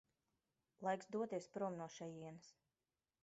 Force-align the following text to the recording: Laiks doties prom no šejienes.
Laiks 0.87 1.09
doties 1.17 1.49
prom 1.57 1.77
no 1.83 1.87
šejienes. 1.99 2.51